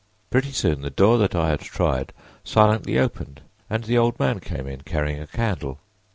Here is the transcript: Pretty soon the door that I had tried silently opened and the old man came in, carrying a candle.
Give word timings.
Pretty 0.31 0.51
soon 0.51 0.81
the 0.81 0.89
door 0.89 1.19
that 1.19 1.35
I 1.35 1.49
had 1.49 1.59
tried 1.59 2.11
silently 2.43 2.97
opened 2.97 3.41
and 3.69 3.83
the 3.83 3.99
old 3.99 4.19
man 4.19 4.39
came 4.39 4.65
in, 4.65 4.81
carrying 4.81 5.21
a 5.21 5.27
candle. 5.27 5.77